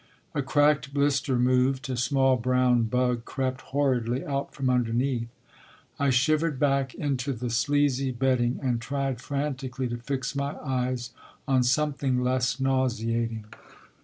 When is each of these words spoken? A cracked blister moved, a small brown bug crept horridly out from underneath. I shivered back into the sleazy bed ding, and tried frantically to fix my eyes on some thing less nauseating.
A 0.33 0.41
cracked 0.41 0.95
blister 0.95 1.37
moved, 1.37 1.87
a 1.87 1.95
small 1.95 2.35
brown 2.35 2.85
bug 2.85 3.23
crept 3.23 3.61
horridly 3.61 4.25
out 4.25 4.51
from 4.51 4.67
underneath. 4.67 5.27
I 5.99 6.09
shivered 6.09 6.57
back 6.59 6.95
into 6.95 7.33
the 7.33 7.51
sleazy 7.51 8.09
bed 8.11 8.39
ding, 8.39 8.59
and 8.63 8.81
tried 8.81 9.21
frantically 9.21 9.87
to 9.89 9.97
fix 9.97 10.35
my 10.35 10.57
eyes 10.63 11.11
on 11.47 11.61
some 11.61 11.93
thing 11.93 12.23
less 12.23 12.59
nauseating. 12.59 13.45